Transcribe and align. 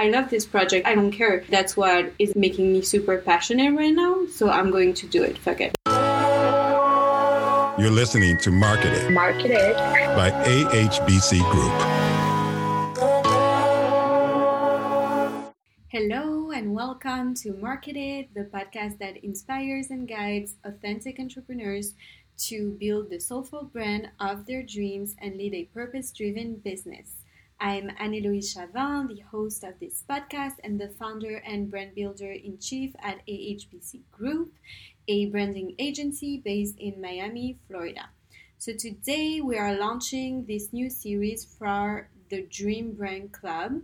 I 0.00 0.08
love 0.08 0.30
this 0.30 0.46
project. 0.46 0.86
I 0.86 0.94
don't 0.94 1.12
care. 1.12 1.44
That's 1.50 1.76
what 1.76 2.14
is 2.18 2.34
making 2.34 2.72
me 2.72 2.80
super 2.80 3.18
passionate 3.18 3.76
right 3.76 3.92
now. 3.92 4.24
So 4.32 4.48
I'm 4.48 4.70
going 4.70 4.94
to 4.94 5.06
do 5.06 5.22
it. 5.22 5.36
Fuck 5.36 5.60
it. 5.60 5.74
You're 7.78 7.90
listening 7.90 8.38
to 8.38 8.50
Market 8.50 8.94
It. 8.94 9.12
Market 9.12 9.50
It 9.50 9.76
by 10.16 10.30
AHBC 10.30 11.40
Group. 11.50 11.72
Hello 15.88 16.50
and 16.50 16.74
welcome 16.74 17.34
to 17.34 17.52
Market 17.52 17.96
It, 17.96 18.32
the 18.32 18.44
podcast 18.44 18.96
that 19.00 19.22
inspires 19.22 19.90
and 19.90 20.08
guides 20.08 20.54
authentic 20.64 21.20
entrepreneurs 21.20 21.92
to 22.48 22.70
build 22.80 23.10
the 23.10 23.20
soulful 23.20 23.64
brand 23.64 24.08
of 24.18 24.46
their 24.46 24.62
dreams 24.62 25.14
and 25.20 25.36
lead 25.36 25.52
a 25.52 25.64
purpose 25.74 26.10
driven 26.10 26.54
business. 26.54 27.16
I'm 27.62 27.90
Anne-Eloise 27.98 28.54
Chavin, 28.54 29.08
the 29.08 29.20
host 29.20 29.64
of 29.64 29.78
this 29.80 30.02
podcast 30.08 30.54
and 30.64 30.80
the 30.80 30.88
founder 30.88 31.42
and 31.44 31.70
brand 31.70 31.94
builder 31.94 32.32
in 32.32 32.58
chief 32.58 32.94
at 33.02 33.18
AHBC 33.28 34.00
Group, 34.10 34.54
a 35.06 35.26
branding 35.26 35.74
agency 35.78 36.40
based 36.42 36.78
in 36.78 37.02
Miami, 37.02 37.58
Florida. 37.68 38.08
So 38.56 38.72
today 38.72 39.42
we 39.42 39.58
are 39.58 39.76
launching 39.76 40.46
this 40.46 40.72
new 40.72 40.88
series 40.88 41.44
for 41.44 42.08
the 42.30 42.46
Dream 42.50 42.92
Brand 42.92 43.32
Club. 43.32 43.82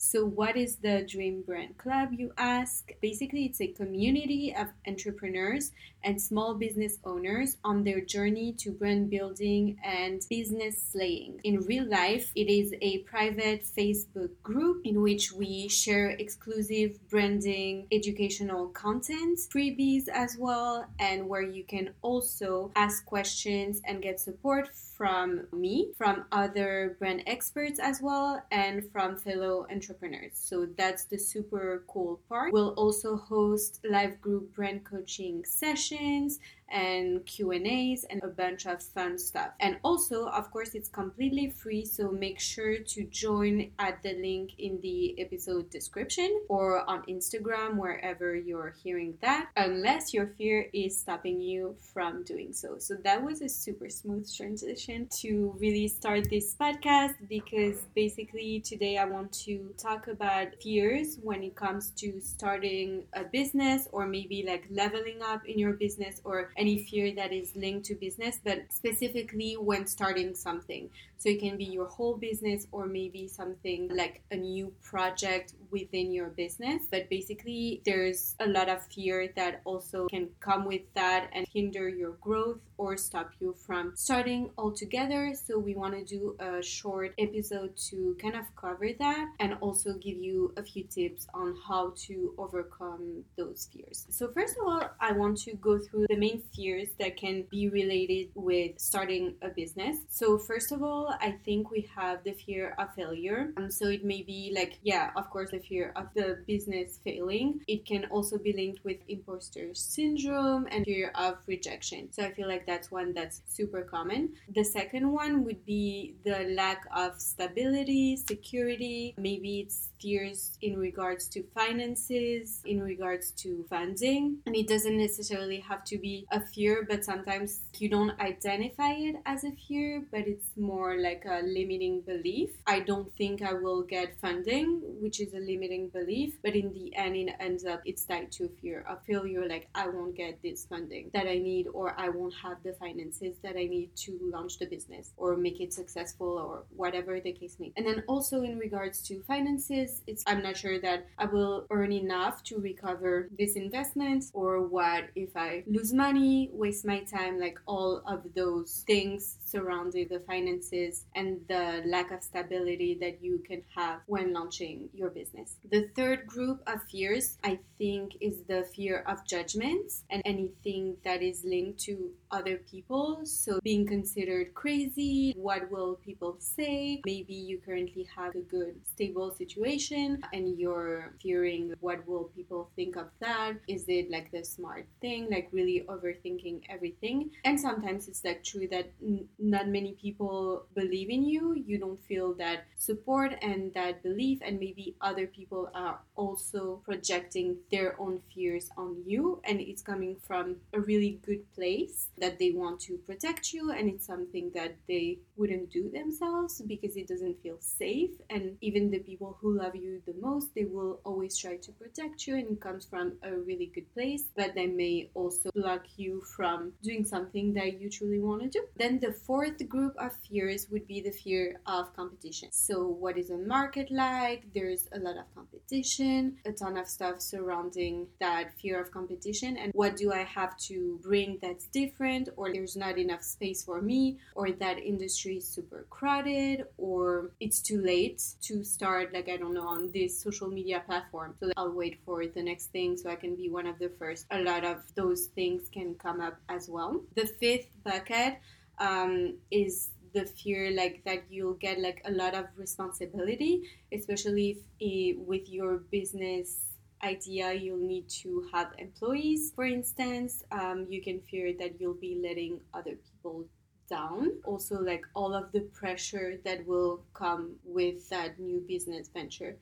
So, 0.00 0.24
what 0.24 0.56
is 0.56 0.76
the 0.76 1.02
Dream 1.02 1.42
Brand 1.42 1.76
Club, 1.76 2.10
you 2.12 2.32
ask? 2.38 2.92
Basically, 3.02 3.46
it's 3.46 3.60
a 3.60 3.66
community 3.66 4.54
of 4.56 4.68
entrepreneurs 4.86 5.72
and 6.04 6.22
small 6.22 6.54
business 6.54 6.98
owners 7.04 7.56
on 7.64 7.82
their 7.82 8.00
journey 8.00 8.52
to 8.58 8.70
brand 8.70 9.10
building 9.10 9.76
and 9.82 10.24
business 10.30 10.80
slaying. 10.80 11.40
In 11.42 11.62
real 11.62 11.84
life, 11.84 12.30
it 12.36 12.48
is 12.48 12.72
a 12.80 12.98
private 12.98 13.64
Facebook 13.64 14.30
group 14.44 14.86
in 14.86 15.02
which 15.02 15.32
we 15.32 15.68
share 15.68 16.10
exclusive 16.10 16.96
branding, 17.10 17.88
educational 17.90 18.68
content, 18.68 19.40
freebies 19.52 20.06
as 20.06 20.36
well, 20.38 20.86
and 21.00 21.28
where 21.28 21.42
you 21.42 21.64
can 21.64 21.90
also 22.02 22.70
ask 22.76 23.04
questions 23.04 23.82
and 23.84 24.00
get 24.00 24.20
support 24.20 24.70
from 24.98 25.46
me, 25.52 25.92
from 25.96 26.24
other 26.32 26.96
brand 26.98 27.22
experts 27.26 27.78
as 27.78 28.00
well, 28.02 28.42
and 28.50 28.82
from 28.92 29.16
fellow 29.16 29.66
entrepreneurs. 29.70 30.32
So 30.34 30.66
that's 30.76 31.04
the 31.04 31.16
super 31.16 31.84
cool 31.88 32.20
part. 32.28 32.52
We'll 32.52 32.74
also 32.74 33.16
host 33.16 33.80
live 33.88 34.20
group 34.20 34.54
brand 34.54 34.84
coaching 34.84 35.44
sessions 35.44 36.40
and 36.70 37.24
Q&As 37.26 38.04
and 38.04 38.22
a 38.22 38.28
bunch 38.28 38.66
of 38.66 38.82
fun 38.82 39.18
stuff. 39.18 39.50
And 39.60 39.78
also, 39.82 40.28
of 40.28 40.50
course, 40.50 40.74
it's 40.74 40.88
completely 40.88 41.50
free, 41.50 41.84
so 41.84 42.10
make 42.10 42.40
sure 42.40 42.78
to 42.78 43.04
join 43.04 43.70
at 43.78 44.02
the 44.02 44.14
link 44.14 44.52
in 44.58 44.80
the 44.82 45.18
episode 45.20 45.70
description 45.70 46.40
or 46.48 46.88
on 46.88 47.02
Instagram 47.04 47.76
wherever 47.76 48.34
you're 48.34 48.74
hearing 48.82 49.16
that, 49.20 49.48
unless 49.56 50.12
your 50.12 50.26
fear 50.38 50.68
is 50.72 50.98
stopping 50.98 51.40
you 51.40 51.76
from 51.92 52.22
doing 52.24 52.52
so. 52.52 52.76
So 52.78 52.94
that 53.04 53.22
was 53.22 53.40
a 53.40 53.48
super 53.48 53.88
smooth 53.88 54.28
transition 54.34 55.08
to 55.20 55.54
really 55.58 55.88
start 55.88 56.28
this 56.30 56.54
podcast 56.54 57.14
because 57.28 57.78
basically 57.94 58.60
today 58.60 58.98
I 58.98 59.04
want 59.04 59.32
to 59.44 59.74
talk 59.78 60.08
about 60.08 60.48
fears 60.62 61.18
when 61.22 61.42
it 61.42 61.56
comes 61.56 61.90
to 61.96 62.20
starting 62.20 63.04
a 63.14 63.24
business 63.24 63.88
or 63.92 64.06
maybe 64.06 64.44
like 64.46 64.66
leveling 64.70 65.22
up 65.22 65.44
in 65.46 65.58
your 65.58 65.72
business 65.72 66.20
or 66.24 66.50
any 66.58 66.84
fear 66.84 67.14
that 67.14 67.32
is 67.32 67.56
linked 67.56 67.86
to 67.86 67.94
business, 67.94 68.40
but 68.42 68.72
specifically 68.72 69.54
when 69.54 69.86
starting 69.86 70.34
something. 70.34 70.90
So 71.18 71.28
it 71.30 71.40
can 71.40 71.56
be 71.56 71.64
your 71.64 71.86
whole 71.86 72.16
business 72.16 72.66
or 72.72 72.86
maybe 72.86 73.28
something 73.28 73.90
like 73.92 74.22
a 74.30 74.36
new 74.36 74.72
project 74.82 75.54
within 75.70 76.12
your 76.12 76.28
business. 76.28 76.84
But 76.90 77.10
basically, 77.10 77.82
there's 77.84 78.34
a 78.40 78.46
lot 78.46 78.68
of 78.68 78.86
fear 78.86 79.32
that 79.36 79.60
also 79.64 80.06
can 80.08 80.28
come 80.40 80.64
with 80.64 80.82
that 80.94 81.28
and 81.32 81.46
hinder 81.52 81.88
your 81.88 82.12
growth 82.20 82.60
or 82.76 82.96
stop 82.96 83.32
you 83.40 83.54
from 83.66 83.92
starting 83.96 84.50
altogether. 84.56 85.34
So 85.34 85.58
we 85.58 85.74
want 85.74 85.94
to 85.94 86.04
do 86.04 86.36
a 86.38 86.62
short 86.62 87.14
episode 87.18 87.76
to 87.88 88.16
kind 88.22 88.36
of 88.36 88.44
cover 88.56 88.88
that 88.98 89.28
and 89.40 89.56
also 89.60 89.94
give 89.94 90.16
you 90.16 90.54
a 90.56 90.62
few 90.62 90.84
tips 90.84 91.26
on 91.34 91.56
how 91.66 91.92
to 92.06 92.34
overcome 92.38 93.24
those 93.36 93.68
fears. 93.72 94.06
So 94.10 94.28
first 94.28 94.56
of 94.56 94.66
all, 94.66 94.82
I 95.00 95.12
want 95.12 95.38
to 95.38 95.54
go 95.54 95.78
through 95.78 96.06
the 96.08 96.16
main 96.16 96.42
fears 96.54 96.88
that 97.00 97.16
can 97.16 97.44
be 97.50 97.68
related 97.68 98.28
with 98.34 98.78
starting 98.78 99.34
a 99.42 99.48
business. 99.48 99.98
So 100.08 100.38
first 100.38 100.70
of 100.70 100.82
all, 100.82 101.07
I 101.20 101.32
think 101.44 101.70
we 101.70 101.88
have 101.94 102.24
the 102.24 102.32
fear 102.32 102.74
of 102.78 102.94
failure. 102.94 103.52
Um, 103.56 103.70
so 103.70 103.88
it 103.88 104.04
may 104.04 104.22
be 104.22 104.52
like, 104.54 104.78
yeah, 104.82 105.10
of 105.16 105.30
course, 105.30 105.50
the 105.50 105.60
fear 105.60 105.92
of 105.96 106.06
the 106.14 106.38
business 106.46 106.98
failing. 107.04 107.60
It 107.66 107.84
can 107.86 108.06
also 108.06 108.38
be 108.38 108.52
linked 108.52 108.84
with 108.84 108.98
imposter 109.08 109.74
syndrome 109.74 110.66
and 110.70 110.84
fear 110.84 111.10
of 111.14 111.38
rejection. 111.46 112.12
So 112.12 112.24
I 112.24 112.32
feel 112.32 112.48
like 112.48 112.66
that's 112.66 112.90
one 112.90 113.12
that's 113.14 113.42
super 113.48 113.82
common. 113.82 114.34
The 114.54 114.64
second 114.64 115.10
one 115.10 115.44
would 115.44 115.64
be 115.64 116.14
the 116.24 116.54
lack 116.54 116.86
of 116.94 117.20
stability, 117.20 118.16
security. 118.16 119.14
Maybe 119.18 119.60
it's 119.60 119.90
fears 120.00 120.58
in 120.62 120.78
regards 120.78 121.26
to 121.28 121.42
finances, 121.54 122.62
in 122.64 122.82
regards 122.82 123.30
to 123.32 123.64
funding. 123.68 124.38
And 124.46 124.56
it 124.56 124.68
doesn't 124.68 124.96
necessarily 124.96 125.60
have 125.60 125.84
to 125.84 125.98
be 125.98 126.26
a 126.30 126.40
fear, 126.40 126.86
but 126.88 127.04
sometimes 127.04 127.62
you 127.78 127.88
don't 127.88 128.18
identify 128.20 128.92
it 128.92 129.16
as 129.26 129.44
a 129.44 129.52
fear, 129.52 130.04
but 130.10 130.26
it's 130.26 130.50
more 130.56 130.97
like 130.98 131.24
a 131.26 131.42
limiting 131.42 132.00
belief. 132.02 132.50
I 132.66 132.80
don't 132.80 133.14
think 133.16 133.42
I 133.42 133.54
will 133.54 133.82
get 133.82 134.18
funding, 134.20 134.80
which 135.00 135.20
is 135.20 135.34
a 135.34 135.38
limiting 135.38 135.88
belief, 135.88 136.38
but 136.42 136.54
in 136.54 136.72
the 136.72 136.94
end, 136.96 137.16
it 137.16 137.34
ends 137.40 137.64
up 137.64 137.80
it's 137.84 138.04
tied 138.04 138.32
to 138.32 138.48
fear 138.60 138.84
of 138.88 139.02
failure, 139.04 139.46
like 139.48 139.68
I 139.74 139.88
won't 139.88 140.16
get 140.16 140.42
this 140.42 140.66
funding 140.66 141.10
that 141.12 141.26
I 141.26 141.38
need, 141.38 141.66
or 141.68 141.94
I 141.98 142.08
won't 142.08 142.34
have 142.42 142.62
the 142.62 142.72
finances 142.74 143.36
that 143.42 143.56
I 143.56 143.64
need 143.64 143.94
to 143.96 144.18
launch 144.22 144.58
the 144.58 144.66
business 144.66 145.12
or 145.16 145.36
make 145.36 145.60
it 145.60 145.72
successful, 145.72 146.26
or 146.26 146.64
whatever 146.76 147.20
the 147.20 147.32
case 147.32 147.56
may. 147.58 147.68
be. 147.68 147.72
And 147.76 147.86
then 147.86 148.02
also 148.08 148.42
in 148.42 148.58
regards 148.58 149.00
to 149.08 149.22
finances, 149.22 150.02
it's 150.06 150.22
I'm 150.26 150.42
not 150.42 150.56
sure 150.56 150.78
that 150.80 151.06
I 151.18 151.26
will 151.26 151.66
earn 151.70 151.92
enough 151.92 152.42
to 152.44 152.58
recover 152.58 153.28
this 153.38 153.56
investment, 153.56 154.24
or 154.32 154.66
what 154.66 155.04
if 155.14 155.36
I 155.36 155.64
lose 155.66 155.92
money, 155.92 156.50
waste 156.52 156.84
my 156.84 157.00
time, 157.00 157.38
like 157.38 157.58
all 157.66 158.02
of 158.06 158.22
those 158.34 158.84
things 158.86 159.36
surrounding 159.50 160.08
the 160.08 160.20
finances 160.20 161.04
and 161.14 161.40
the 161.48 161.82
lack 161.86 162.10
of 162.10 162.22
stability 162.22 162.96
that 163.00 163.22
you 163.22 163.42
can 163.46 163.62
have 163.74 164.00
when 164.06 164.32
launching 164.32 164.88
your 164.92 165.10
business. 165.10 165.56
The 165.70 165.88
third 165.96 166.26
group 166.26 166.60
of 166.66 166.82
fears, 166.84 167.38
I 167.44 167.58
think, 167.78 168.16
is 168.20 168.42
the 168.48 168.64
fear 168.74 169.04
of 169.06 169.24
judgments 169.26 170.04
and 170.10 170.22
anything 170.24 170.96
that 171.04 171.22
is 171.22 171.44
linked 171.44 171.80
to 171.80 172.10
other 172.30 172.58
people. 172.70 173.20
So, 173.24 173.58
being 173.62 173.86
considered 173.86 174.54
crazy, 174.54 175.34
what 175.36 175.70
will 175.70 175.98
people 176.04 176.36
say? 176.38 177.00
Maybe 177.06 177.34
you 177.34 177.58
currently 177.58 178.06
have 178.14 178.34
a 178.34 178.40
good, 178.40 178.74
stable 178.94 179.34
situation 179.34 180.22
and 180.32 180.58
you're 180.58 181.14
fearing 181.22 181.72
what 181.80 182.06
will 182.06 182.30
people 182.36 182.70
think 182.76 182.96
of 182.96 183.08
that? 183.20 183.54
Is 183.66 183.84
it 183.88 184.10
like 184.10 184.30
the 184.30 184.44
smart 184.44 184.86
thing, 185.00 185.28
like 185.30 185.48
really 185.52 185.84
overthinking 185.88 186.62
everything? 186.68 187.30
And 187.44 187.58
sometimes 187.58 188.08
it's 188.08 188.24
like 188.24 188.44
true 188.44 188.68
that 188.68 188.90
not 189.38 189.68
many 189.68 189.92
people 189.92 190.66
believe 190.74 191.10
in 191.10 191.24
you. 191.24 191.54
You 191.54 191.78
don't 191.78 192.02
feel 192.04 192.34
that 192.34 192.64
support 192.76 193.34
and 193.42 193.72
that 193.74 194.02
belief, 194.02 194.40
and 194.42 194.58
maybe 194.58 194.96
other 195.00 195.26
people 195.26 195.70
are 195.74 196.00
also 196.16 196.80
projecting 196.84 197.56
their 197.70 198.00
own 198.00 198.20
fears 198.34 198.70
on 198.76 198.96
you, 199.06 199.40
and 199.44 199.60
it's 199.60 199.82
coming 199.82 200.16
from 200.26 200.56
a 200.72 200.80
really 200.80 201.20
good 201.24 201.42
place 201.54 202.08
that 202.18 202.38
they 202.38 202.50
want 202.50 202.80
to 202.80 202.98
protect 202.98 203.52
you, 203.52 203.70
and 203.70 203.88
it's 203.88 204.06
something 204.06 204.50
that 204.54 204.76
they 204.88 205.18
wouldn't 205.36 205.70
do 205.70 205.88
themselves 205.90 206.60
because 206.62 206.96
it 206.96 207.06
doesn't 207.08 207.40
feel 207.42 207.56
safe. 207.60 208.10
And 208.30 208.56
even 208.60 208.90
the 208.90 208.98
people 208.98 209.38
who 209.40 209.56
love 209.56 209.76
you 209.76 210.02
the 210.06 210.14
most, 210.20 210.54
they 210.54 210.64
will 210.64 211.00
always 211.04 211.36
try 211.36 211.56
to 211.56 211.72
protect 211.72 212.26
you, 212.26 212.36
and 212.36 212.50
it 212.50 212.60
comes 212.60 212.86
from 212.86 213.14
a 213.22 213.32
really 213.32 213.70
good 213.74 213.92
place, 213.94 214.24
but 214.36 214.54
they 214.54 214.66
may 214.66 215.10
also 215.14 215.50
block 215.54 215.84
you 215.96 216.22
from 216.36 216.72
doing 216.82 217.04
something 217.04 217.52
that 217.54 217.80
you 217.80 217.88
truly 217.90 218.18
want 218.18 218.42
to 218.42 218.48
do. 218.48 218.64
Then 218.76 218.98
the 218.98 219.12
fourth 219.28 219.68
group 219.68 219.94
of 219.98 220.10
fears 220.26 220.68
would 220.70 220.86
be 220.86 221.02
the 221.02 221.10
fear 221.10 221.60
of 221.66 221.94
competition. 221.94 222.48
So, 222.50 222.86
what 222.86 223.18
is 223.18 223.28
a 223.28 223.36
market 223.36 223.90
like? 223.90 224.46
There's 224.54 224.88
a 224.92 224.98
lot 224.98 225.18
of 225.18 225.26
competition, 225.34 226.38
a 226.46 226.52
ton 226.52 226.78
of 226.78 226.88
stuff 226.88 227.20
surrounding 227.20 228.06
that 228.20 228.58
fear 228.58 228.80
of 228.80 228.90
competition, 228.90 229.58
and 229.58 229.70
what 229.74 229.98
do 229.98 230.14
I 230.14 230.24
have 230.24 230.56
to 230.68 230.98
bring 231.02 231.38
that's 231.42 231.66
different, 231.66 232.30
or 232.38 232.50
there's 232.54 232.74
not 232.74 232.96
enough 232.96 233.22
space 233.22 233.62
for 233.62 233.82
me, 233.82 234.16
or 234.34 234.50
that 234.50 234.78
industry 234.78 235.36
is 235.36 235.46
super 235.46 235.84
crowded, 235.90 236.64
or 236.78 237.30
it's 237.38 237.60
too 237.60 237.82
late 237.82 238.22
to 238.44 238.64
start, 238.64 239.12
like, 239.12 239.28
I 239.28 239.36
don't 239.36 239.52
know, 239.52 239.68
on 239.68 239.90
this 239.92 240.18
social 240.18 240.48
media 240.48 240.82
platform. 240.86 241.34
So, 241.38 241.52
I'll 241.58 241.72
wait 241.72 241.98
for 242.06 242.24
the 242.26 242.42
next 242.42 242.68
thing 242.68 242.96
so 242.96 243.10
I 243.10 243.16
can 243.16 243.36
be 243.36 243.50
one 243.50 243.66
of 243.66 243.78
the 243.78 243.90
first. 243.98 244.24
A 244.30 244.40
lot 244.40 244.64
of 244.64 244.78
those 244.94 245.26
things 245.34 245.68
can 245.68 245.96
come 245.96 246.22
up 246.22 246.40
as 246.48 246.66
well. 246.70 247.02
The 247.14 247.26
fifth 247.26 247.68
bucket 247.84 248.38
um, 248.80 249.34
is 249.50 249.90
the 250.14 250.24
fear 250.24 250.70
like 250.70 251.02
that 251.04 251.24
you'll 251.30 251.54
get 251.54 251.78
like 251.80 252.00
a 252.04 252.10
lot 252.10 252.34
of 252.34 252.46
responsibility, 252.56 253.62
especially 253.92 254.58
if 254.80 255.16
eh, 255.16 255.20
with 255.26 255.48
your 255.48 255.78
business 255.90 256.64
idea 257.04 257.52
you'll 257.52 257.76
need 257.78 258.08
to 258.08 258.48
have 258.52 258.72
employees 258.78 259.52
for 259.54 259.64
instance. 259.64 260.42
Um, 260.50 260.86
you 260.88 261.02
can 261.02 261.20
fear 261.20 261.52
that 261.58 261.80
you'll 261.80 261.94
be 261.94 262.20
letting 262.22 262.60
other 262.74 262.96
people 262.96 263.44
down. 263.88 264.32
Also 264.44 264.80
like 264.80 265.04
all 265.14 265.34
of 265.34 265.52
the 265.52 265.60
pressure 265.60 266.38
that 266.44 266.66
will 266.66 267.02
come 267.14 267.54
with 267.64 268.08
that 268.10 268.38
new 268.38 268.60
business 268.66 269.08
venture 269.08 269.56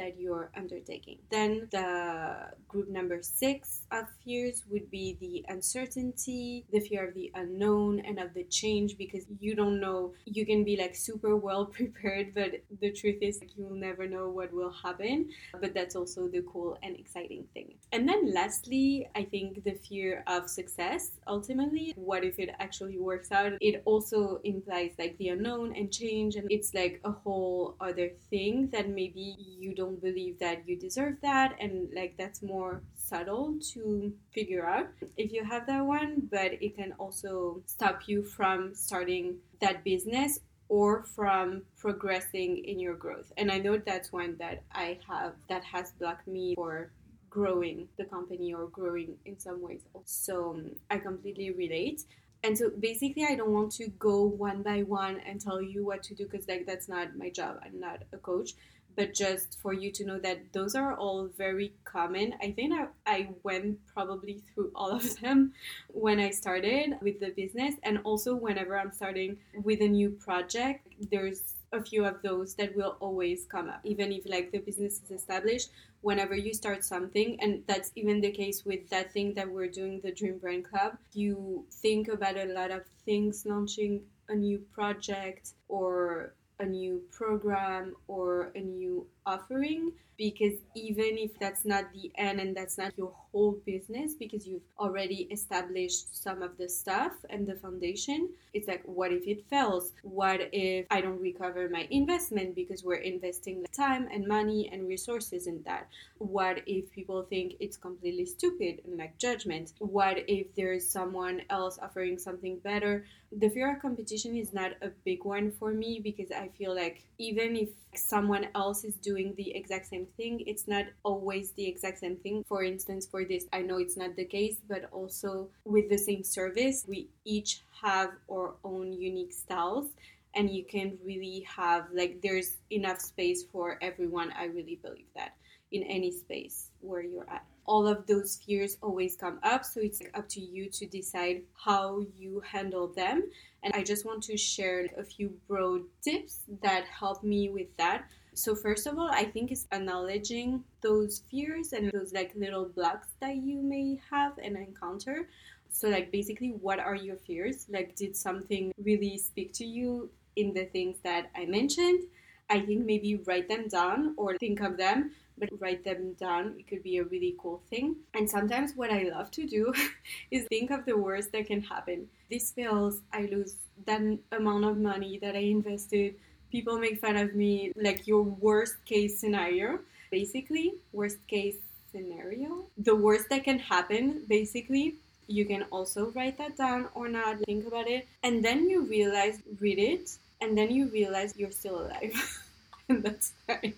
that 0.00 0.18
you're 0.18 0.50
undertaking. 0.56 1.18
Then 1.30 1.68
the 1.70 2.52
group 2.68 2.88
number 2.88 3.18
six 3.22 3.82
of 3.92 4.06
fears 4.24 4.64
would 4.70 4.90
be 4.90 5.18
the 5.20 5.44
uncertainty, 5.52 6.64
the 6.72 6.80
fear 6.80 7.08
of 7.08 7.14
the 7.14 7.30
unknown 7.34 8.00
and 8.00 8.18
of 8.18 8.32
the 8.32 8.44
change 8.44 8.96
because 8.96 9.24
you 9.38 9.54
don't 9.54 9.78
know. 9.78 10.14
You 10.24 10.46
can 10.46 10.64
be 10.64 10.76
like 10.76 10.94
super 10.96 11.36
well 11.36 11.66
prepared, 11.78 12.32
but 12.34 12.50
the 12.80 12.90
truth 12.92 13.18
is 13.20 13.40
like, 13.40 13.50
you'll 13.56 13.74
never 13.88 14.06
know 14.06 14.30
what 14.30 14.52
will 14.54 14.72
happen. 14.72 15.28
But 15.60 15.74
that's 15.74 15.94
also 15.94 16.28
the 16.28 16.42
cool 16.50 16.78
and 16.82 16.96
exciting 16.96 17.44
thing. 17.52 17.74
And 17.92 18.08
then 18.08 18.32
lastly, 18.32 19.06
I 19.14 19.24
think 19.24 19.64
the 19.64 19.74
fear 19.74 20.24
of 20.26 20.48
success 20.48 21.12
ultimately. 21.26 21.92
What 21.96 22.24
if 22.24 22.38
it 22.38 22.50
actually 22.58 22.98
works 22.98 23.30
out? 23.32 23.52
It 23.60 23.82
also 23.84 24.40
implies 24.44 24.92
like 24.98 25.18
the 25.18 25.28
unknown 25.28 25.74
and 25.76 25.92
change, 25.92 26.36
and 26.36 26.46
it's 26.50 26.72
like 26.72 27.00
a 27.04 27.12
whole 27.12 27.76
other 27.80 28.10
thing 28.30 28.68
that 28.72 28.88
maybe 28.88 29.36
you 29.38 29.74
don't 29.74 29.89
believe 29.96 30.38
that 30.38 30.68
you 30.68 30.76
deserve 30.76 31.16
that 31.22 31.56
and 31.60 31.88
like 31.94 32.14
that's 32.18 32.42
more 32.42 32.82
subtle 32.96 33.56
to 33.72 34.12
figure 34.32 34.66
out 34.66 34.88
if 35.16 35.32
you 35.32 35.44
have 35.44 35.66
that 35.66 35.84
one 35.84 36.28
but 36.30 36.52
it 36.62 36.76
can 36.76 36.92
also 36.98 37.62
stop 37.66 38.02
you 38.06 38.22
from 38.22 38.74
starting 38.74 39.36
that 39.60 39.82
business 39.84 40.40
or 40.70 41.02
from 41.02 41.62
progressing 41.76 42.64
in 42.64 42.78
your 42.78 42.94
growth. 42.94 43.30
And 43.36 43.50
i 43.50 43.58
know 43.58 43.76
that's 43.76 44.10
one 44.12 44.36
that 44.38 44.62
i 44.72 44.98
have 45.06 45.34
that 45.48 45.64
has 45.64 45.92
blocked 45.98 46.26
me 46.26 46.54
for 46.54 46.90
growing 47.28 47.88
the 47.98 48.04
company 48.04 48.54
or 48.54 48.66
growing 48.68 49.16
in 49.26 49.38
some 49.38 49.60
ways. 49.60 49.82
So 50.06 50.50
um, 50.50 50.70
i 50.90 50.96
completely 50.98 51.50
relate. 51.50 52.04
And 52.44 52.56
so 52.56 52.70
basically 52.70 53.24
i 53.24 53.34
don't 53.34 53.50
want 53.50 53.72
to 53.72 53.88
go 53.98 54.22
one 54.22 54.62
by 54.62 54.84
one 54.84 55.20
and 55.26 55.40
tell 55.40 55.60
you 55.60 55.84
what 55.84 56.04
to 56.04 56.14
do 56.14 56.24
because 56.24 56.46
like 56.48 56.66
that's 56.66 56.88
not 56.88 57.16
my 57.16 57.30
job. 57.30 57.58
I'm 57.64 57.78
not 57.80 58.04
a 58.12 58.18
coach 58.18 58.52
but 58.96 59.14
just 59.14 59.58
for 59.60 59.72
you 59.72 59.90
to 59.92 60.04
know 60.04 60.18
that 60.18 60.52
those 60.52 60.74
are 60.74 60.94
all 60.94 61.28
very 61.36 61.72
common. 61.84 62.34
I 62.42 62.52
think 62.52 62.72
I, 62.72 62.86
I 63.06 63.28
went 63.42 63.78
probably 63.86 64.42
through 64.54 64.72
all 64.74 64.90
of 64.90 65.20
them 65.20 65.52
when 65.88 66.20
I 66.20 66.30
started 66.30 66.94
with 67.00 67.20
the 67.20 67.30
business, 67.30 67.74
and 67.82 67.98
also 68.04 68.34
whenever 68.34 68.78
I'm 68.78 68.92
starting 68.92 69.36
with 69.62 69.80
a 69.80 69.88
new 69.88 70.10
project, 70.10 70.88
there's 71.10 71.54
a 71.72 71.82
few 71.82 72.04
of 72.04 72.20
those 72.22 72.54
that 72.54 72.74
will 72.74 72.96
always 73.00 73.46
come 73.46 73.68
up, 73.68 73.80
even 73.84 74.12
if 74.12 74.28
like 74.28 74.50
the 74.50 74.58
business 74.58 75.00
is 75.04 75.10
established. 75.10 75.70
Whenever 76.02 76.34
you 76.34 76.54
start 76.54 76.84
something, 76.84 77.36
and 77.40 77.62
that's 77.66 77.92
even 77.94 78.20
the 78.20 78.30
case 78.30 78.64
with 78.64 78.88
that 78.88 79.12
thing 79.12 79.34
that 79.34 79.48
we're 79.48 79.68
doing, 79.68 80.00
the 80.00 80.10
Dream 80.10 80.38
Brand 80.38 80.64
Club, 80.64 80.96
you 81.12 81.64
think 81.70 82.08
about 82.08 82.36
a 82.36 82.46
lot 82.46 82.70
of 82.70 82.82
things 83.04 83.44
launching 83.46 84.00
a 84.28 84.34
new 84.34 84.58
project 84.72 85.52
or 85.68 86.32
a 86.60 86.66
new 86.66 87.02
program 87.10 87.96
or 88.06 88.52
a 88.54 88.60
new 88.60 89.06
offering 89.26 89.92
because 90.16 90.58
even 90.74 91.16
if 91.16 91.38
that's 91.38 91.64
not 91.64 91.84
the 91.94 92.12
end 92.16 92.40
and 92.40 92.54
that's 92.54 92.76
not 92.76 92.92
your 92.96 93.10
whole 93.32 93.58
business 93.64 94.12
because 94.14 94.46
you've 94.46 94.68
already 94.78 95.26
established 95.30 96.22
some 96.22 96.42
of 96.42 96.56
the 96.58 96.68
stuff 96.68 97.12
and 97.30 97.46
the 97.46 97.54
foundation 97.54 98.28
it's 98.52 98.68
like 98.68 98.82
what 98.84 99.12
if 99.12 99.26
it 99.26 99.44
fails? 99.48 99.92
What 100.02 100.48
if 100.52 100.86
i 100.90 101.00
don't 101.00 101.20
recover 101.20 101.68
my 101.68 101.86
investment 101.90 102.54
because 102.54 102.82
we're 102.84 103.06
investing 103.14 103.64
time 103.72 104.08
and 104.12 104.26
money 104.26 104.68
and 104.72 104.88
resources 104.88 105.46
in 105.46 105.62
that? 105.64 105.88
What 106.18 106.62
if 106.66 106.90
people 106.90 107.22
think 107.22 107.54
it's 107.60 107.76
completely 107.76 108.26
stupid 108.26 108.82
and 108.84 108.98
like 108.98 109.16
judgment? 109.18 109.72
What 109.78 110.24
if 110.28 110.54
there's 110.54 110.86
someone 110.86 111.42
else 111.48 111.78
offering 111.80 112.18
something 112.18 112.58
better? 112.58 113.04
The 113.32 113.48
fear 113.48 113.72
of 113.74 113.80
competition 113.80 114.36
is 114.36 114.52
not 114.52 114.72
a 114.82 114.88
big 115.04 115.24
one 115.24 115.52
for 115.52 115.72
me 115.72 116.00
because 116.02 116.32
i 116.32 116.49
feel 116.56 116.74
like 116.74 117.02
even 117.18 117.56
if 117.56 117.68
someone 117.94 118.46
else 118.54 118.84
is 118.84 118.94
doing 118.96 119.34
the 119.36 119.54
exact 119.54 119.86
same 119.88 120.06
thing 120.16 120.42
it's 120.46 120.68
not 120.68 120.86
always 121.02 121.52
the 121.52 121.66
exact 121.66 121.98
same 121.98 122.16
thing. 122.16 122.44
For 122.48 122.62
instance 122.62 123.06
for 123.06 123.24
this 123.24 123.46
i 123.52 123.60
know 123.62 123.78
it's 123.78 123.96
not 123.96 124.16
the 124.16 124.24
case 124.24 124.56
but 124.68 124.88
also 124.92 125.48
with 125.64 125.88
the 125.88 125.98
same 125.98 126.22
service 126.22 126.84
we 126.88 127.08
each 127.24 127.62
have 127.82 128.10
our 128.30 128.54
own 128.64 128.92
unique 128.92 129.32
styles 129.32 129.88
and 130.34 130.50
you 130.50 130.64
can 130.64 130.98
really 131.04 131.46
have 131.48 131.86
like 131.92 132.20
there's 132.22 132.56
enough 132.70 133.00
space 133.00 133.42
for 133.42 133.78
everyone. 133.82 134.32
I 134.38 134.44
really 134.44 134.78
believe 134.82 135.06
that 135.16 135.34
in 135.72 135.82
any 135.84 136.10
space 136.10 136.70
where 136.80 137.02
you're 137.02 137.28
at 137.30 137.44
all 137.70 137.86
of 137.86 138.04
those 138.08 138.40
fears 138.44 138.76
always 138.82 139.14
come 139.14 139.38
up 139.44 139.64
so 139.64 139.80
it's 139.80 140.02
up 140.14 140.28
to 140.28 140.40
you 140.40 140.68
to 140.68 140.86
decide 140.86 141.42
how 141.54 142.04
you 142.18 142.40
handle 142.40 142.88
them. 142.88 143.22
And 143.62 143.72
i 143.74 143.82
just 143.84 144.04
want 144.04 144.24
to 144.24 144.36
share 144.36 144.88
a 144.98 145.04
few 145.04 145.28
broad 145.46 145.82
tips 146.02 146.40
that 146.62 146.84
help 146.86 147.22
me 147.22 147.48
with 147.48 147.70
that. 147.76 148.10
So 148.34 148.56
first 148.56 148.88
of 148.88 148.98
all 148.98 149.10
i 149.12 149.24
think 149.24 149.52
it's 149.52 149.68
acknowledging 149.70 150.64
those 150.80 151.22
fears 151.30 151.72
and 151.72 151.92
those 151.92 152.12
like 152.12 152.32
little 152.34 152.66
blocks 152.76 153.08
that 153.20 153.36
you 153.36 153.62
may 153.62 154.00
have 154.10 154.32
and 154.42 154.56
encounter. 154.56 155.28
So 155.70 155.88
like 155.88 156.10
basically 156.10 156.52
what 156.66 156.80
are 156.80 156.96
your 156.96 157.18
fears? 157.28 157.66
Like 157.70 157.94
did 157.94 158.16
something 158.16 158.72
really 158.82 159.16
speak 159.16 159.52
to 159.60 159.64
you 159.64 160.10
in 160.34 160.52
the 160.54 160.64
things 160.64 160.96
that 161.04 161.30
i 161.36 161.44
mentioned? 161.44 162.02
I 162.50 162.58
think 162.66 162.84
maybe 162.84 163.14
write 163.26 163.48
them 163.48 163.68
down 163.68 164.14
or 164.16 164.36
think 164.36 164.60
of 164.60 164.76
them 164.76 165.12
but 165.40 165.48
write 165.58 165.84
them 165.84 166.12
down. 166.20 166.54
It 166.58 166.68
could 166.68 166.82
be 166.82 166.98
a 166.98 167.04
really 167.04 167.34
cool 167.40 167.62
thing. 167.70 167.96
And 168.14 168.28
sometimes 168.28 168.74
what 168.76 168.90
I 168.90 169.04
love 169.04 169.30
to 169.32 169.46
do 169.46 169.72
is 170.30 170.46
think 170.46 170.70
of 170.70 170.84
the 170.84 170.96
worst 170.96 171.32
that 171.32 171.46
can 171.46 171.62
happen. 171.62 172.08
This 172.30 172.52
fails, 172.52 173.00
I 173.12 173.22
lose 173.22 173.56
that 173.86 174.02
amount 174.30 174.64
of 174.66 174.76
money 174.76 175.18
that 175.22 175.34
I 175.34 175.40
invested. 175.40 176.14
People 176.52 176.78
make 176.78 177.00
fun 177.00 177.16
of 177.16 177.34
me, 177.34 177.72
like 177.76 178.06
your 178.06 178.22
worst 178.22 178.84
case 178.84 179.18
scenario. 179.18 179.80
Basically, 180.10 180.74
worst 180.92 181.26
case 181.26 181.56
scenario. 181.90 182.66
The 182.78 182.94
worst 182.94 183.30
that 183.30 183.44
can 183.44 183.58
happen, 183.58 184.24
basically, 184.28 184.96
you 185.26 185.44
can 185.44 185.64
also 185.70 186.10
write 186.10 186.38
that 186.38 186.56
down 186.56 186.88
or 186.94 187.08
not, 187.08 187.38
think 187.46 187.66
about 187.66 187.88
it. 187.88 188.06
And 188.22 188.44
then 188.44 188.68
you 188.68 188.82
realize, 188.82 189.38
read 189.60 189.78
it, 189.78 190.18
and 190.40 190.58
then 190.58 190.70
you 190.70 190.88
realize 190.88 191.34
you're 191.36 191.52
still 191.52 191.80
alive. 191.82 192.14
and 192.90 193.02
that's 193.06 193.32
fine. 193.46 193.74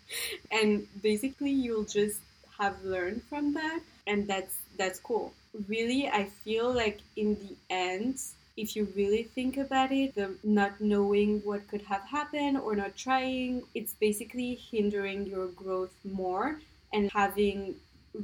And 0.50 0.86
basically, 1.02 1.50
you'll 1.50 1.84
just 1.84 2.20
have 2.58 2.82
learned 2.84 3.22
from 3.28 3.54
that, 3.54 3.80
and 4.06 4.26
that's 4.26 4.56
that's 4.76 4.98
cool. 4.98 5.32
Really, 5.68 6.08
I 6.08 6.24
feel 6.44 6.72
like 6.72 7.00
in 7.16 7.34
the 7.36 7.54
end, 7.70 8.18
if 8.56 8.74
you 8.74 8.88
really 8.96 9.24
think 9.24 9.56
about 9.56 9.92
it, 9.92 10.14
the 10.14 10.34
not 10.42 10.80
knowing 10.80 11.40
what 11.44 11.68
could 11.68 11.82
have 11.82 12.02
happened 12.02 12.58
or 12.58 12.74
not 12.74 12.96
trying, 12.96 13.62
it's 13.74 13.94
basically 13.94 14.54
hindering 14.70 15.26
your 15.26 15.48
growth 15.48 15.92
more 16.04 16.60
and 16.92 17.10
having 17.12 17.74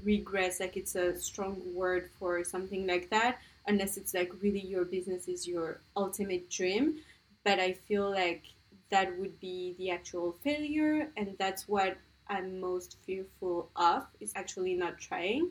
regrets, 0.04 0.60
like 0.60 0.76
it's 0.76 0.94
a 0.94 1.18
strong 1.18 1.60
word 1.74 2.10
for 2.18 2.44
something 2.44 2.86
like 2.86 3.08
that, 3.10 3.38
unless 3.66 3.96
it's 3.96 4.14
like 4.14 4.30
really 4.42 4.60
your 4.60 4.84
business 4.84 5.28
is 5.28 5.46
your 5.46 5.80
ultimate 5.96 6.50
dream. 6.50 6.98
But 7.44 7.58
I 7.58 7.72
feel 7.72 8.10
like 8.10 8.42
that 8.90 9.18
would 9.18 9.38
be 9.40 9.74
the 9.78 9.90
actual 9.90 10.36
failure 10.42 11.10
and 11.16 11.36
that's 11.38 11.68
what 11.68 11.96
i'm 12.28 12.60
most 12.60 12.96
fearful 13.04 13.70
of 13.76 14.04
is 14.20 14.32
actually 14.36 14.74
not 14.74 14.98
trying. 14.98 15.48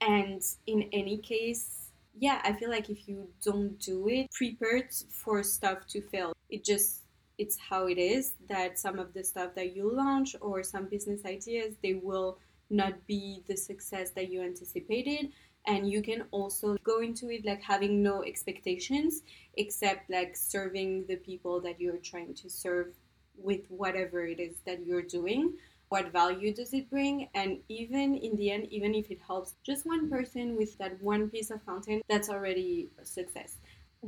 And 0.00 0.42
in 0.66 0.88
any 0.92 1.18
case 1.18 1.90
yeah 2.18 2.40
i 2.44 2.52
feel 2.52 2.70
like 2.70 2.90
if 2.90 3.08
you 3.08 3.28
don't 3.42 3.78
do 3.78 4.08
it 4.08 4.30
prepared 4.32 4.88
for 5.10 5.42
stuff 5.42 5.86
to 5.88 6.00
fail. 6.02 6.32
It 6.48 6.64
just 6.64 7.02
it's 7.38 7.58
how 7.58 7.86
it 7.86 7.98
is 7.98 8.34
that 8.48 8.78
some 8.78 8.98
of 8.98 9.12
the 9.12 9.22
stuff 9.22 9.54
that 9.54 9.76
you 9.76 9.90
launch 9.92 10.34
or 10.40 10.62
some 10.62 10.86
business 10.86 11.24
ideas 11.24 11.74
they 11.82 11.94
will 11.94 12.38
not 12.70 13.06
be 13.06 13.42
the 13.46 13.56
success 13.56 14.10
that 14.10 14.30
you 14.30 14.42
anticipated 14.42 15.30
and 15.66 15.90
you 15.90 16.02
can 16.02 16.22
also 16.30 16.76
go 16.84 17.00
into 17.00 17.30
it 17.30 17.44
like 17.44 17.62
having 17.62 18.02
no 18.02 18.22
expectations 18.22 19.22
except 19.54 20.08
like 20.10 20.36
serving 20.36 21.04
the 21.06 21.16
people 21.16 21.60
that 21.60 21.80
you're 21.80 21.98
trying 21.98 22.34
to 22.34 22.48
serve 22.48 22.94
with 23.36 23.60
whatever 23.68 24.26
it 24.26 24.40
is 24.40 24.56
that 24.64 24.84
you're 24.86 25.02
doing 25.02 25.52
what 25.88 26.10
value 26.12 26.52
does 26.52 26.72
it 26.72 26.88
bring 26.90 27.28
and 27.34 27.58
even 27.68 28.16
in 28.16 28.34
the 28.36 28.50
end 28.50 28.66
even 28.70 28.94
if 28.94 29.10
it 29.10 29.20
helps 29.26 29.54
just 29.62 29.86
one 29.86 30.08
person 30.10 30.56
with 30.56 30.76
that 30.78 31.00
one 31.02 31.28
piece 31.28 31.50
of 31.50 31.64
content 31.64 32.02
that's 32.08 32.28
already 32.28 32.88
a 33.00 33.04
success 33.04 33.56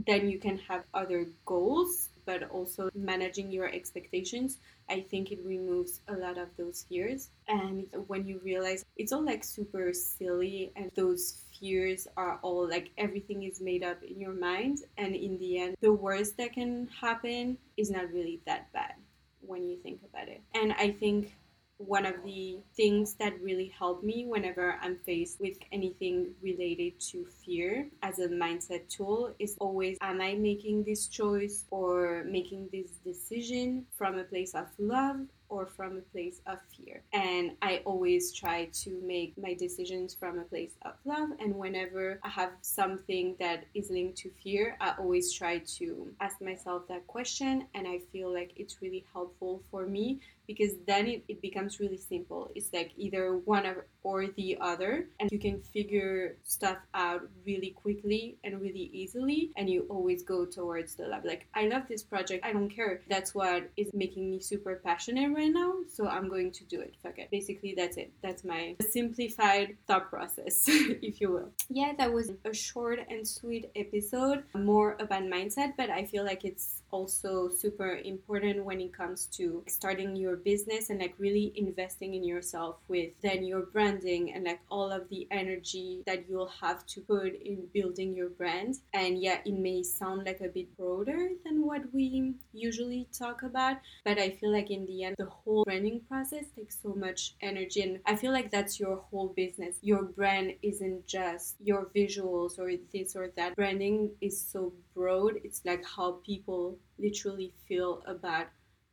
then 0.07 0.29
you 0.29 0.39
can 0.39 0.59
have 0.59 0.85
other 0.95 1.27
goals 1.45 2.11
but 2.29 2.51
also 2.51 2.91
managing 2.95 3.51
your 3.51 3.69
expectations, 3.73 4.59
I 4.91 5.01
think 5.01 5.33
it 5.33 5.41
removes 5.43 6.01
a 6.09 6.13
lot 6.13 6.37
of 6.37 6.49
those 6.59 6.85
fears. 6.87 7.31
And 7.49 7.87
when 8.07 8.27
you 8.27 8.39
realize 8.45 8.85
it's 8.99 9.13
all 9.13 9.25
like 9.25 9.43
super 9.43 9.95
silly 9.95 10.71
and 10.77 10.91
those 10.95 11.41
fears 11.59 12.07
are 12.19 12.39
all 12.43 12.69
like 12.69 12.91
everything 12.99 13.45
is 13.45 13.63
made 13.63 13.83
up 13.83 14.03
in 14.03 14.21
your 14.21 14.35
mind, 14.35 14.81
and 14.99 15.17
in 15.17 15.39
the 15.39 15.59
end, 15.59 15.77
the 15.81 15.93
worst 15.93 16.37
that 16.37 16.53
can 16.53 16.89
happen 17.01 17.57
is 17.79 17.91
not 17.91 18.13
really 18.13 18.43
that 18.45 18.71
bad 18.75 18.93
when 19.41 19.67
you 19.67 19.79
think 19.79 20.01
about 20.05 20.29
it. 20.29 20.43
And 20.55 20.75
I 20.75 20.91
think 20.91 21.33
one 21.79 22.05
of 22.05 22.23
the 22.25 22.59
things 22.77 23.15
that 23.15 23.41
really 23.41 23.73
help 23.79 24.03
me 24.03 24.27
whenever 24.27 24.79
I'm 24.83 24.97
faced 24.97 25.41
with 25.41 25.57
anything 25.73 26.35
related 26.43 27.01
to 27.13 27.25
fear 27.45 27.89
as 28.03 28.19
a 28.19 28.29
mindset 28.29 28.89
tool 28.89 29.35
is 29.39 29.57
always 29.61 29.97
am 30.01 30.21
I 30.21 30.35
making 30.35 30.85
this 30.85 31.07
choice 31.07 31.65
or 31.71 32.25
making 32.27 32.69
this 32.73 32.91
decision 33.05 33.87
from 33.97 34.19
a 34.19 34.25
place 34.25 34.55
of 34.55 34.67
love 34.79 35.21
or 35.49 35.67
from 35.67 35.97
a 35.97 36.01
place 36.13 36.41
of 36.47 36.59
fear. 36.77 37.03
And 37.13 37.53
I 37.63 37.81
always 37.85 38.33
try 38.33 38.67
to 38.83 39.01
make 39.03 39.33
my 39.39 39.55
decisions 39.55 40.15
from 40.15 40.39
a 40.39 40.45
place 40.45 40.73
of 40.83 40.93
love. 41.05 41.31
And 41.41 41.55
whenever 41.55 42.21
I 42.23 42.29
have 42.29 42.53
something 42.61 43.35
that 43.41 43.65
is 43.75 43.91
linked 43.91 44.19
to 44.19 44.31
fear, 44.43 44.77
I 44.81 44.95
always 44.99 45.33
try 45.33 45.59
to 45.79 46.13
ask 46.21 46.41
myself 46.41 46.87
that 46.89 47.07
question. 47.07 47.67
And 47.75 47.89
I 47.89 48.01
feel 48.13 48.33
like 48.33 48.53
it's 48.57 48.83
really 48.83 49.05
helpful 49.13 49.63
for 49.71 49.87
me 49.87 50.21
because 50.49 50.73
then 50.87 51.07
it, 51.07 51.23
it 51.29 51.41
becomes 51.41 51.79
really 51.79 51.99
simple. 51.99 52.51
It's 52.55 52.73
like 52.73 52.93
either 52.97 53.37
one 53.45 53.67
or 54.03 54.27
the 54.29 54.57
other, 54.61 55.07
and 55.21 55.31
you 55.31 55.39
can 55.39 55.61
figure 55.61 56.39
stuff 56.45 56.79
out 56.95 57.29
really 57.47 57.71
quickly 57.71 58.39
and 58.43 58.61
really 58.61 58.91
easily, 58.93 59.53
and 59.57 59.69
you 59.69 59.87
always 59.91 60.23
go 60.23 60.47
towards 60.47 60.95
the 60.95 61.07
lab. 61.07 61.27
Like, 61.27 61.47
I 61.55 61.69
love 61.69 61.83
this 61.89 62.03
project, 62.03 62.45
I 62.45 62.53
don't 62.53 62.71
care. 62.71 63.03
That's 63.11 63.35
what 63.35 63.71
is 63.77 63.91
making 63.93 64.31
me 64.31 64.41
super 64.41 64.81
passionate 64.83 65.31
right 65.35 65.53
now, 65.53 65.75
so 65.93 66.09
I'm 66.09 66.29
going 66.29 66.51
to 66.53 66.65
do 66.65 66.81
it. 66.81 66.95
Fuck 67.03 67.19
it. 67.19 67.31
Basically, 67.31 67.75
that's 67.77 67.99
it. 67.99 68.11
That's 68.23 68.43
my 68.43 68.77
simplified 68.91 69.77
thought 69.87 70.09
process, 70.09 70.65
if 70.69 71.21
you 71.21 71.31
will. 71.31 71.51
Yeah, 71.69 71.93
that 71.99 72.11
was 72.13 72.33
a 72.47 72.55
short 72.55 73.01
and 73.11 73.29
sweet 73.29 73.71
episode, 73.77 74.45
more 74.55 74.97
about 74.99 75.25
mindset, 75.25 75.75
but 75.77 75.91
I 75.91 76.07
feel 76.07 76.25
like 76.25 76.45
it's 76.47 76.83
also 76.91 77.49
super 77.49 77.97
important 78.05 78.65
when 78.65 78.81
it 78.81 78.93
comes 78.93 79.27
to 79.27 79.63
starting 79.67 80.17
your 80.17 80.37
business 80.37 80.91
and 80.91 81.01
like 81.01 81.15
really 81.19 81.53
investing 81.57 82.15
in 82.15 82.25
yourself 82.25 82.77
with 82.89 83.11
then 83.23 83.45
your 83.45 83.63
branding 83.63 84.33
and 84.33 84.45
like 84.45 84.61
all 84.71 84.91
of 84.91 85.09
the 85.09 85.27
energy 85.31 86.03
that 86.07 86.29
you'll 86.29 86.53
have 86.61 86.87
to 86.87 87.01
put 87.01 87.35
in 87.43 87.67
building 87.73 88.15
your 88.15 88.29
brand. 88.31 88.77
And 88.95 89.21
yeah, 89.21 89.39
it 89.45 89.55
may 89.55 89.83
sound 89.83 90.27
like 90.27 90.41
a 90.41 90.49
bit 90.49 90.77
broader 90.77 91.31
than 91.45 91.67
what 91.67 91.83
we 91.93 92.35
usually 92.53 93.09
talk 93.13 93.43
about, 93.43 93.79
but 94.05 94.19
I 94.19 94.31
feel 94.31 94.53
like 94.53 94.71
in 94.71 94.87
the 94.87 95.05
end, 95.05 95.17
the 95.19 95.27
whole 95.27 95.65
branding 95.65 96.01
process 96.09 96.45
takes 96.57 96.79
so 96.83 96.95
much 96.95 97.35
energy. 97.41 97.83
And 97.83 98.01
I 98.07 98.17
feel 98.17 98.33
like 98.33 98.51
that's 98.51 98.81
your 98.81 98.97
whole 99.11 99.29
business. 99.29 99.77
Your 99.83 100.03
brand 100.03 100.55
isn't 100.63 101.07
just 101.07 101.57
your 101.63 101.91
visuals 101.95 102.59
or 102.59 102.73
this 102.93 103.17
or 103.17 103.31
that. 103.37 103.57
Branding 103.57 104.11
is 104.21 104.41
so 104.41 104.73
broad, 104.95 105.35
it's 105.45 105.63
like 105.65 105.85
how 105.85 106.19
people 106.25 106.78
literally 106.99 107.53
feel 107.67 108.03
about 108.07 108.47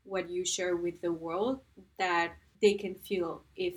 what 0.03 0.29
you 0.29 0.45
share 0.45 0.75
with 0.75 1.01
the 1.01 1.11
world 1.11 1.59
that 1.97 2.33
they 2.61 2.73
can 2.73 2.95
feel 2.95 3.41
if 3.55 3.73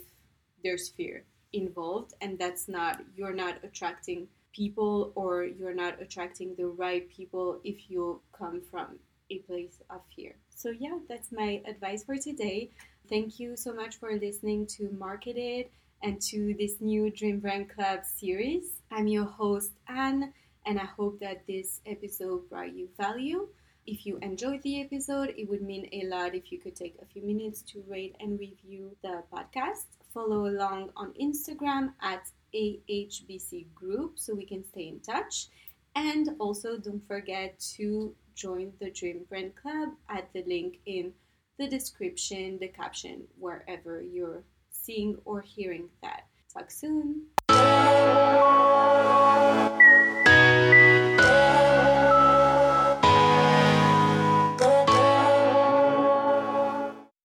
there's 0.62 0.88
fear 0.91 1.25
involved 1.53 2.12
and 2.21 2.38
that's 2.38 2.69
not 2.69 3.00
you're 3.17 3.35
not 3.35 3.57
attracting 3.65 4.29
people 4.53 5.12
or 5.15 5.45
you're 5.45 5.75
not 5.75 6.00
attracting 6.00 6.55
the 6.57 6.67
right 6.67 7.09
people 7.11 7.61
if 7.65 7.91
you 7.91 8.21
come 8.37 8.61
from 8.71 8.99
a 9.31 9.38
place 9.38 9.81
of 9.91 10.00
fear. 10.15 10.35
So 10.49 10.71
yeah, 10.71 10.99
that's 11.09 11.31
my 11.31 11.62
advice 11.67 12.05
for 12.05 12.17
today. 12.17 12.71
Thank 13.09 13.38
you 13.38 13.57
so 13.57 13.73
much 13.73 13.97
for 13.97 14.12
listening 14.17 14.67
to 14.79 14.91
Market 14.99 15.37
It 15.37 15.71
and 16.03 16.21
to 16.23 16.55
this 16.59 16.81
new 16.81 17.11
Dream 17.11 17.41
Brand 17.41 17.69
Club 17.71 18.00
series. 18.05 18.83
I'm 18.91 19.07
your 19.07 19.27
host 19.27 19.73
Anne 19.87 20.33
and 20.67 20.79
I 20.79 20.85
hope 20.85 21.21
that 21.21 21.47
this 21.47 21.81
episode 21.87 22.49
brought 22.50 22.75
you 22.75 22.88
value. 22.99 23.49
If 23.90 24.04
you 24.04 24.18
enjoyed 24.21 24.61
the 24.64 24.83
episode, 24.83 25.33
it 25.38 25.49
would 25.49 25.62
mean 25.62 25.88
a 25.92 26.04
lot 26.09 26.35
if 26.35 26.52
you 26.52 26.59
could 26.59 26.76
take 26.76 26.97
a 27.00 27.07
few 27.07 27.23
minutes 27.23 27.62
to 27.73 27.83
rate 27.88 28.16
and 28.21 28.38
review 28.38 28.95
the 29.02 29.23
podcast. 29.33 29.87
Follow 30.12 30.45
along 30.45 30.90
on 30.95 31.14
Instagram 31.18 31.95
at 32.02 32.30
AHBC 32.54 33.73
Group 33.75 34.18
so 34.18 34.35
we 34.35 34.45
can 34.45 34.62
stay 34.62 34.88
in 34.88 35.00
touch. 35.00 35.47
And 35.97 36.37
also, 36.38 36.76
don't 36.76 37.02
forget 37.09 37.59
to 37.76 38.14
join 38.35 38.75
the 38.78 38.90
Dream 38.90 39.25
Brand 39.26 39.57
Club 39.57 39.95
at 40.11 40.30
the 40.35 40.45
link 40.47 40.80
in 40.85 41.14
the 41.59 41.66
description, 41.66 42.59
the 42.59 42.68
caption, 42.68 43.23
wherever 43.38 44.02
you're 44.02 44.42
seeing 44.71 45.16
or 45.25 45.40
hearing 45.40 45.88
that. 46.02 46.26
Talk 46.52 46.71
soon. 46.71 47.23